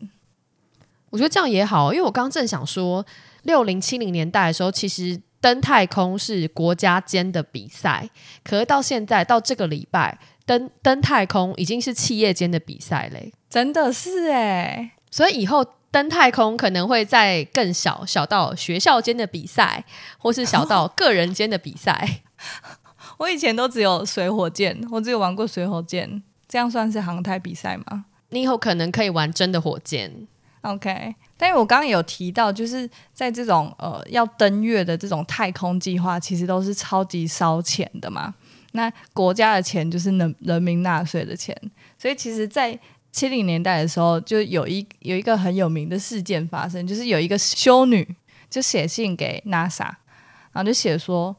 [1.10, 3.04] 我觉得这样也好，因为我刚刚正想说，
[3.42, 8.08] 六零七零年代的时候，其实登太空是国家间的比赛，
[8.44, 13.32] 可是到现在到这个礼拜，登登太空已经是企业间的比赛嘞。
[13.50, 19.84] 真的是哎，所以以后登太空可能会在更小，小到学校间的比赛，
[20.18, 22.20] 或是小到个人间的比赛。
[23.18, 30.26] 我以前都只有水火箭，我只有玩过水火箭，这样算是航太比赛吗你以后可能可以玩真的火箭。
[30.62, 38.34] ？OK，但是我刚刚有提到，就是在这种呃要登月的这种太空计划，其实都是超级烧钱的嘛。
[38.72, 41.56] 那国家的钱就是人人民纳税的钱，
[41.98, 42.76] 所以其实，在
[43.12, 48.16] 七零年代的时候，就有一有一个很有名的事件发生，就是有一个修女
[48.50, 49.84] 就写信给 NASA，
[50.50, 51.36] 然后就写说，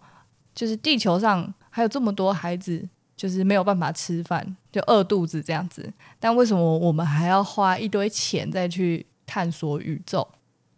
[0.54, 10.26] 就是地球上还有这么多孩子，就是没有办法吃饭，就饿肚子这样子，但为什么我们还要花一堆钱再去探索宇宙？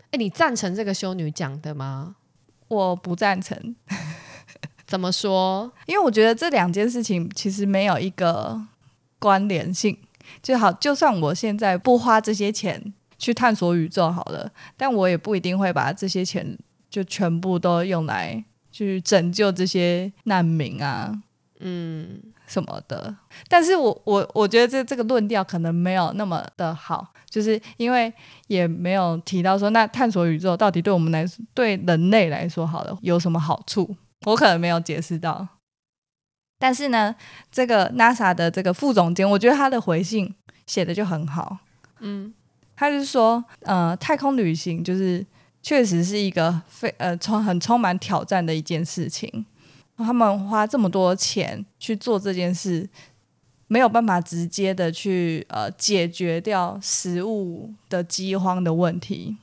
[0.10, 2.15] 哎，你赞成这个修女讲的吗？
[2.67, 3.75] 我不赞成，
[4.88, 5.71] 怎么说？
[5.86, 8.60] 因为我觉得这两件事情其实没有一个
[9.19, 9.95] 关联性。
[10.41, 16.57] 就好，就算我现在不花这些钱去探索宇宙好了，但我也不一定会把这些钱
[16.89, 18.43] 就全部都用来
[18.78, 21.12] 去拯救这些难民啊，
[21.62, 23.16] 嗯，什么的。
[23.50, 28.13] 但是我我我觉得这这个论调可能没有那么的好，就是因为
[28.46, 33.96] 也没有提到说，那探索宇宙到底对我们来说，对人类来说好了有什么好处？
[34.28, 35.48] 我可能没有解释到。
[36.60, 37.16] 但是呢，
[37.52, 40.36] 这个 NASA 的这个副总监，我觉得他的回信
[40.68, 41.58] 写的就很好。
[42.02, 42.32] 嗯，
[42.76, 45.26] 他就是说，呃，太空旅行就是
[45.67, 49.45] 确实是一个非呃充很充满挑战的一件事情。
[49.97, 52.89] 他们花这么多钱去做这件事，
[53.67, 59.36] 没有办法直接的去呃解决掉食物的饥荒的问题。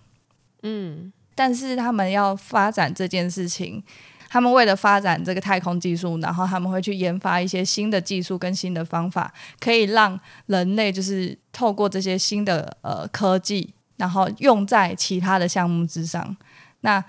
[0.63, 3.85] 嗯，但是他们要发展这件事情，
[4.31, 16.37] 他们为了发展这个太空技术，然后他们会去研发一些新的技术跟新的方法，可以让人类就是透过这些新的呃科技，然后用在其他的项目之上。
[16.81, 17.03] 那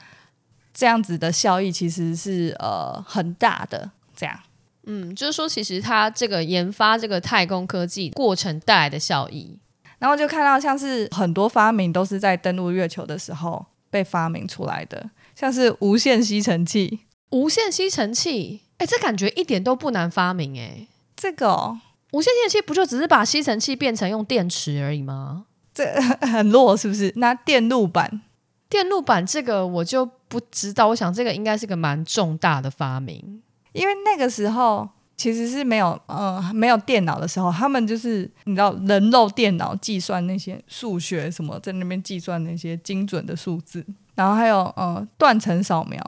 [0.73, 3.91] 这样子的效益其实是呃很大的。
[4.17, 4.39] 这样，
[4.85, 9.59] 嗯，就是说，其实它这个研发这个太空科技过程带来的效益，
[9.99, 17.01] 然后就看到像是很多发明都是在登陆月球的时候被发明出来的，像是无线吸尘器。
[17.31, 20.87] 无线吸尘器，哎，这感觉一点都不难发明哎。
[21.17, 21.81] 这个、哦、
[22.13, 25.47] 无线吸尘器不就只是把吸尘器变成用电池而已吗？
[25.75, 25.85] 这
[26.25, 27.13] 很弱是不是？
[27.17, 28.21] 那电路板
[28.67, 33.43] 电路板这个我就不知道，我想这个应该是个蛮重大的发明。
[33.73, 43.85] 因为那个时候其实是没有呃没有电脑的时候，他们就是你知道人肉电脑计算那些数学什么，在那边计算那些精准的数字，
[44.15, 46.01] 然后还有呃断层扫描，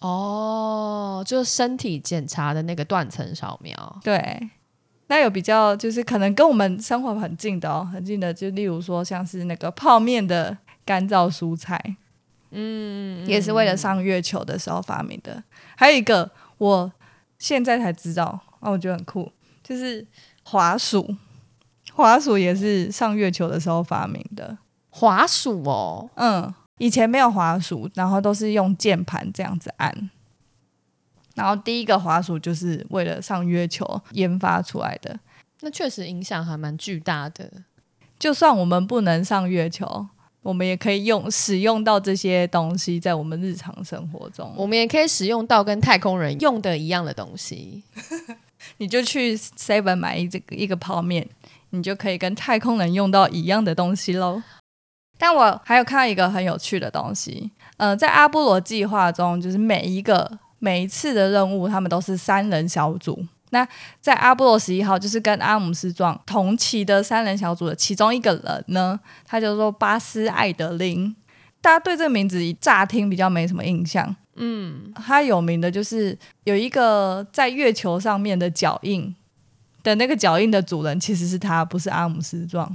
[0.00, 4.00] 哦，就是身体检查的那个断层扫描。
[4.02, 4.50] 对。
[5.10, 11.96] 那有比较就是可能跟我们生活很近的哦，很近的，就例如说像是那个泡面的干燥蔬菜，
[12.52, 15.42] 嗯，也是为了上月球的时候发明的。
[15.76, 16.92] 还有一个我
[17.40, 19.28] 现在才知道，啊，我觉得很酷，
[19.64, 20.06] 就是
[20.44, 21.16] 滑鼠，
[21.92, 24.56] 滑鼠也是上月球的时候发明的。
[24.90, 30.10] 滑鼠哦，嗯，以前没有滑鼠，然后都是用键盘这样子按。
[31.40, 35.18] 然后第一个滑鼠就是为了上月球研发出来的。
[35.60, 37.50] 那确实影响还蛮巨大的。
[38.18, 40.06] 就算我们不能上月球，
[40.42, 44.52] 我们也可以用使用到这些东西在我们日常生活中。
[44.54, 47.82] 我们也可以使用到跟太空人用的一样的东西。
[48.76, 51.26] 你就去 Seven 买一这个一个泡面，
[51.70, 54.42] 你就可以跟太空人用到一样的东西喽。
[55.16, 63.26] 但我还有看到一个很有趣的东西，呃，在阿波罗计划中，就是每一个每一次的任务，他们都是三人小组。
[63.50, 63.66] 那
[64.00, 71.16] 在阿波罗十一号，就是跟阿姆斯壮同期的三人小组的其中一个人呢，他叫做巴斯艾德林。
[71.60, 79.14] 大家对这个名字乍听比较没什么印象，嗯，他有名的就是有一个在月球上面的脚印
[79.82, 82.66] 的那个脚印的主人其实是他，不是阿姆斯壮。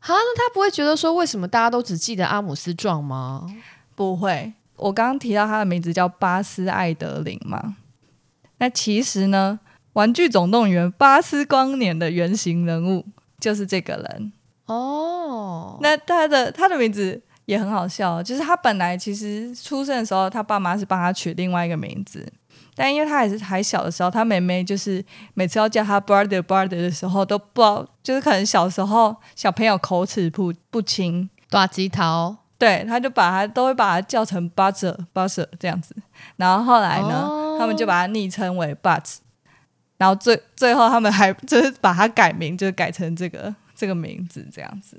[0.00, 3.46] 好，那他不会觉得说为什么大家都只记得阿姆斯壮吗？
[3.94, 7.76] 不会，我刚刚提到他的名字叫巴斯艾德林嘛。
[8.58, 9.58] 那其实呢，
[9.94, 13.04] 《玩具总动员》巴斯光年的原型人物
[13.38, 14.32] 就是这个人。
[14.66, 22.26] 哦，那他的他的名字也很好笑，就是他本来其实出生的时候，他爸妈是帮他取另外一个名字，
[22.74, 32.34] 但因为他还是还小的时候，他妹妹就是每次要叫他 brother brother 的时候，都不知道，就是可能小时候小朋友口齿不不清，大吉桃，
[32.64, 35.94] 对对，他就把他都会把他叫成 Buzzer Buzzer 这样子，
[36.36, 39.18] 然后后来呢，哦他们就把他昵称为 Buzz，
[39.98, 44.98] 然后最最后他们还 就是把他改名，就是改成这个这个名字这样子。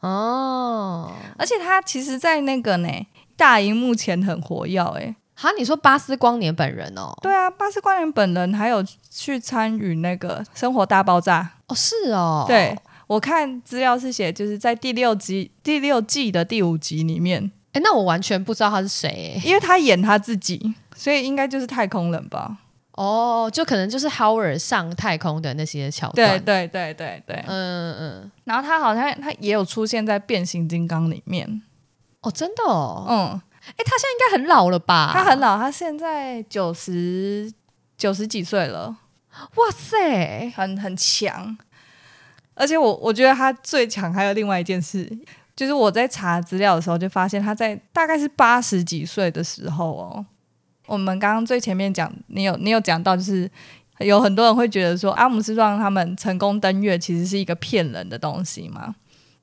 [0.00, 2.88] 哦，而且他其实，在那个呢
[3.36, 5.14] 大荧幕前很活跃诶。
[5.34, 7.12] 哈，你说巴斯光年本人哦？
[7.22, 12.76] 对啊，巴斯光年本人还有去参与那个《生活大爆炸》哦，是哦，对，
[13.10, 19.42] 我看资料是写，就是在第六集第六季的第五集里面，哎，那我完全不知道他是谁诶。
[19.44, 22.58] 因为他演他自己，所以应该就是太空人吧？
[22.92, 26.44] 哦，就可能就是 Howard 上太空的那些桥对段。
[26.44, 27.44] 对对对对。
[27.48, 31.62] 嗯嗯，然后他好像他也有出现在变形金刚里面，
[32.20, 33.06] 哦，真的哦。
[33.08, 33.16] 嗯，
[33.70, 35.10] 哎，他现在应该很老了吧？
[35.12, 37.52] 他很老，他现在九十
[37.96, 38.98] 九十几岁了，
[39.56, 41.58] 哇塞，很很强。
[42.54, 45.10] 而且我我觉得他最强还有另外一件事，
[45.56, 50.26] 就是我在查资料的时候就发现他在大概是八十几岁的时候哦。
[50.86, 53.48] 我们刚刚最前面讲，你有你有讲到，就是
[54.00, 58.94] 有很多人会觉得说阿姆斯壮他们成功登月其实是一个骗人的东西嘛。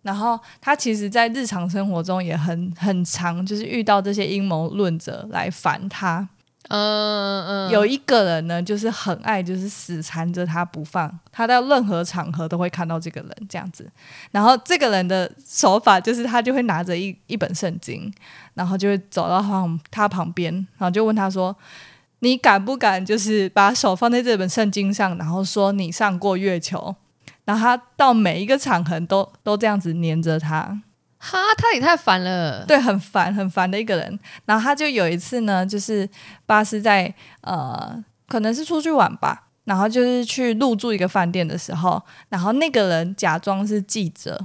[0.02, 6.28] 然后他其实，在日常生活中也很很常，就是遇到这些阴谋论者来烦他。
[6.70, 13.90] 嗯嗯，有一个人呢，就是很爱，就是死缠着他不放，他到任何场合都会看到这个人这样子。
[14.32, 18.14] 然后这个人的手法就是，他就会拿着一一本圣经，
[18.54, 21.56] 然后就会走到他他旁边，然后就问他说
[22.20, 26.96] ：“你敢不敢就是把手放在这本圣经上，然后说你上过月球？”
[27.46, 30.82] 然后他到每一个场合都都这样子黏着他。
[31.20, 32.64] 哈，他也太烦了。
[32.66, 34.20] 对，很烦很烦的一个人。
[34.46, 36.08] 然后他就有一次呢，就是
[36.46, 44.40] 巴斯在呃，可能是出去玩吧，然后就是去入住一个饭店的时候，然后那个人假装是记者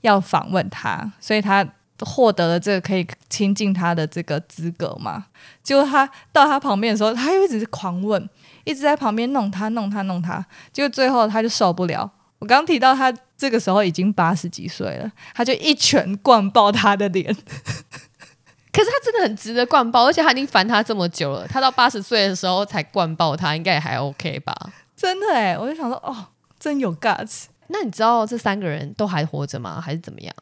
[0.00, 1.66] 要访问他，所以他
[2.00, 5.26] 获得了这个可以亲近他的这个资格嘛。
[5.62, 8.26] 结果他到他旁边的时候，他又一直狂问，
[8.64, 12.10] 一直在旁边弄他弄他弄他，结果最后他就受不了。
[12.40, 17.32] 我刚提到他这个时候已经八十几岁了，他就一拳灌爆他的脸。
[18.72, 24.54] 可是他真的很值得灌爆，而且他已经烦他这么久了，他到八十岁的时候才灌爆他，应该也还 OK 吧？
[24.96, 26.28] 真的哎，我就想说，哦，
[26.58, 27.46] 真有 guts。
[27.68, 29.80] 那你知道这三个人都还活着吗？
[29.80, 30.34] 还是怎么样？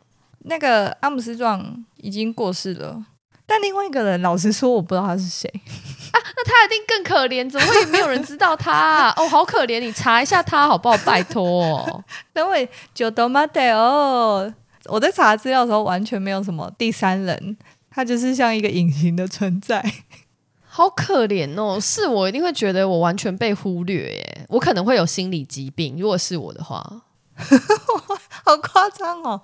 [0.45, 3.05] 那个阿姆斯壮已经过世了，
[3.49, 5.49] 但另外一个人，老实说，我不知道他是谁。
[6.13, 9.15] 啊那他一定更可怜，怎么会没有人知道他、啊？
[9.17, 10.97] 哦，好可怜，你查一下他好不好？
[10.99, 12.05] 拜托。
[12.35, 14.53] 因为九斗马得哦，
[14.85, 17.57] 我在查资料的时候完全没有什么第三人，
[17.91, 19.83] 他就是像一个隐形的存在。
[20.71, 21.81] 好可怜哦！
[21.81, 25.97] 是我一定会觉得我完全被忽略耶，我可能会有心理疾病。
[25.99, 26.85] 如果是我的话，
[28.45, 29.41] 好夸张哦！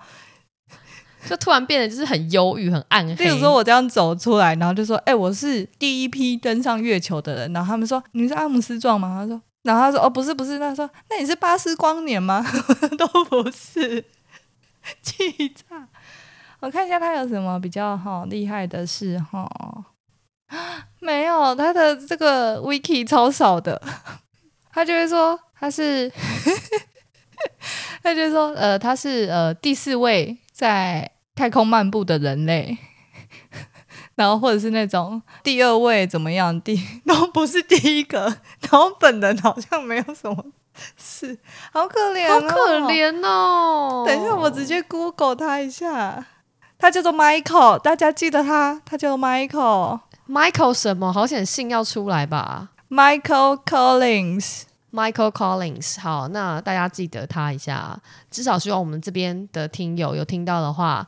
[1.27, 3.25] 就突然变得就是很忧郁、很暗黑。
[3.25, 12.45] 例如说，我这样走出来，然后就说：“哎、我是第一批登上月球的人。”然后他们说：“你是阿姆斯壮吗？”他说：“然后他说：‘哦，不是，不是。’他说：‘那你是巴斯光年吗？’
[12.97, 14.05] 都不是，
[15.01, 15.87] 气炸！
[16.61, 19.47] 我看一下他有什么比较哈厉害的事哈。
[20.99, 23.81] 没有，他的这个 wiki 超少的，
[24.71, 26.11] 他就会说他是，
[28.01, 32.77] 他就说呃，他是呃第四位在太空漫步的人类，
[34.15, 38.21] 然后或者是那种第二位怎么样，第 都不是第一个，
[38.61, 40.45] 然后本人好像没有什么
[40.97, 41.37] 事，
[41.71, 42.79] 好可怜、好哦，可。
[42.91, 44.03] 怜哦。
[44.07, 46.25] 等一下，我直接 Google 他一下，
[46.77, 49.99] 他叫做 Michael，大家记得他，他叫做 Michael。
[50.27, 51.13] Michael 什么？
[51.13, 54.63] 好险信要出来吧 Michael Collins，
[54.95, 55.99] ？Michael Collins。
[55.99, 58.01] 好，那大家记得他一下。
[58.31, 61.05] 至少希望我们这边的听友有听到的话，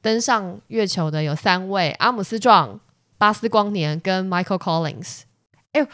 [0.00, 2.78] 登上月球的有三位：阿姆斯壮、
[3.18, 5.22] 巴斯光年跟 Michael Collins。
[5.72, 5.86] 哎呦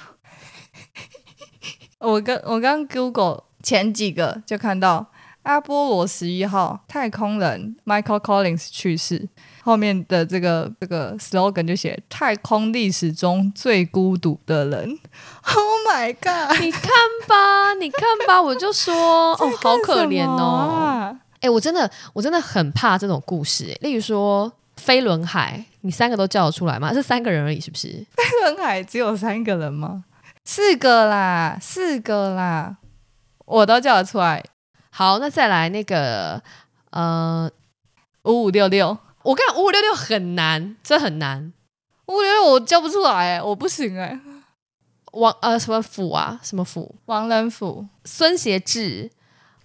[2.00, 5.06] 我跟我刚 Google 前几个就看到
[5.42, 9.28] 阿波罗十一号太空人 Michael Collins 去世，
[9.62, 14.98] 后面的这个这个 slogan 就写太空历史中最孤独的人。
[15.42, 16.58] Oh my god！
[16.60, 16.90] 你看
[17.28, 20.44] 吧， 你看吧，我就说哦，好可怜哦。
[20.44, 26.92] 啊哎、我真的我真的很怕这种故事、欸，例如说飞轮海，你三个都叫得出来吗？
[26.92, 27.88] 是三个人而已，是不是？
[28.16, 30.04] 飞轮海只有三个人吗？
[30.44, 32.76] 四个啦，四个啦，
[33.46, 34.44] 我都叫得出来。
[34.90, 36.42] 好，那再来那个
[36.90, 37.50] 呃，
[38.24, 41.52] 五五六六，我讲，五五六六很难，这很难。
[42.06, 44.18] 五五六六我教不出来、欸，我不行哎、
[45.12, 46.94] 王呃什么府啊，什么府？
[47.06, 49.10] 王仁甫孙协志、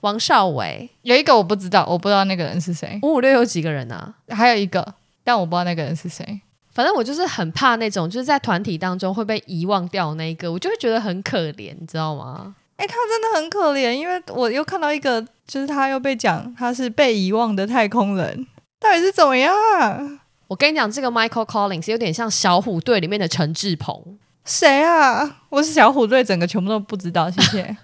[0.01, 2.99] 王少伟，有一个我不知道，我不知道那个人是谁。
[3.03, 4.13] 五五六有几个人啊？
[4.29, 4.93] 还有一个
[5.23, 6.41] 但我不知道那个人是谁。
[6.71, 12.53] 反正我就是很怕那种，就是在团体当中会被遗忘掉那一个，我就会觉得很可怜，你知道吗？
[12.75, 18.45] 哎、他真的很可怜，因为我又看到一个，就是他又被讲他是被遗忘的太空人，
[18.85, 20.19] 到底是怎么样？
[20.47, 24.19] 我跟你讲，这个 Michael Collins 有点像小虎队里面的陈志鹏。
[24.45, 25.41] 谁啊？
[25.49, 27.77] 我是小虎队，整个全部都不知道，谢谢。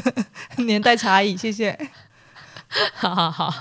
[0.64, 1.78] 年代差异，谢谢。
[2.94, 3.52] 好好好，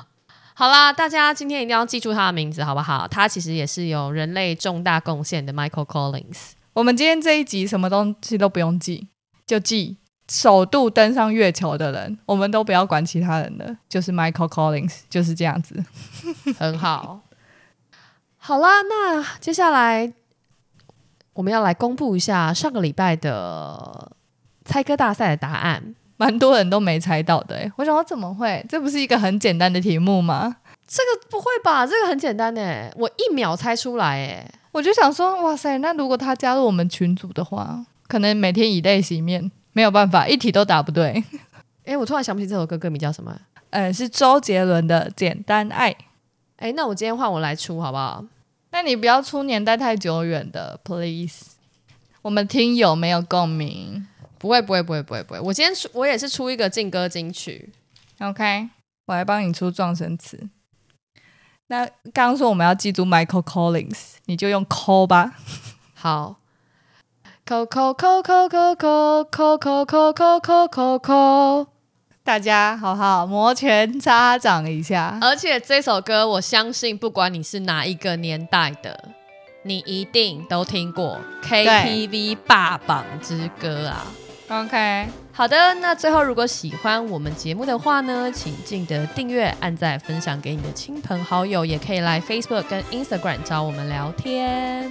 [0.54, 3.06] 好啦，大家今天一定要记住他的名字，好不好？
[3.10, 6.52] 他其实也是有人类重大贡献的 Michael Collins。
[6.72, 9.10] 我们今天这一集什么东西都不用记，
[9.46, 9.98] 就记
[10.30, 15.84] 首度登上月球的人，我们都不要管其他人的，就是 Michael Collins，就是这样子。
[16.58, 17.22] 很好。
[18.38, 20.14] 好啦，那接下来
[21.34, 24.12] 我们要来公布一下上个礼拜的
[24.64, 25.96] 猜歌大赛的答案。
[26.18, 28.66] 蛮多人都没猜到的、欸，我想说怎么会？
[28.68, 30.58] 这不是一个很简单的题目吗？
[30.86, 31.88] 这个不会吧？
[31.88, 34.46] 这个很简单诶，我一秒猜出来诶。
[34.74, 39.50] 我就想说，哇塞，那如果他加入我们群组的话，可能每天以泪洗面，
[39.80, 41.24] 没有办法，一题都答不对。
[41.88, 43.34] 诶，我突然想不起这首歌歌名叫什么。
[43.70, 45.90] 呃，是周杰伦的《简单爱》。
[46.58, 48.26] 诶，那我今天换我来出好不好？
[48.72, 51.52] 那你不要出年代太久远的，please。
[52.22, 54.06] 我们听友没有共鸣。
[54.38, 55.40] 不会，不会，不会，不会，不会。
[55.40, 57.72] 我今天出，我也是出一个劲歌金曲。
[58.20, 58.70] OK，
[59.06, 60.50] 我来帮你出撞声词。
[61.68, 65.36] 那刚刚说我们要记住 Michael Collins，你就用 call 吧。
[65.96, 66.39] 好。
[67.50, 71.68] 扣扣扣扣扣扣扣扣扣扣扣扣扣。
[72.24, 75.18] 大家好好摩拳擦掌一下。
[75.20, 79.10] 而且这首歌，我相信不管你是哪一个年代的，
[79.64, 84.06] 你一定都听过 KTV 霸榜之歌啊。
[84.50, 94.88] OK，好的，那最后如果喜欢我们节目的话呢，请记得订阅、按赞、分享给你的亲朋好友，也可以来 Facebook 跟 Instagram 找我们聊天。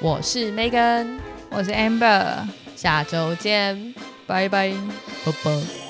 [0.00, 1.18] 我是 Megan，
[1.50, 2.46] 我是 Amber，
[2.76, 3.94] 下周见，
[4.26, 4.70] 拜拜。
[5.24, 5.87] 拜拜。